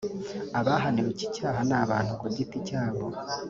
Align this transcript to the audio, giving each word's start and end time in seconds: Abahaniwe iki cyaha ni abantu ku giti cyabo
Abahaniwe 0.59 1.09
iki 1.13 1.27
cyaha 1.35 1.59
ni 1.67 1.75
abantu 1.83 2.11
ku 2.19 2.25
giti 2.35 2.57
cyabo 2.67 3.03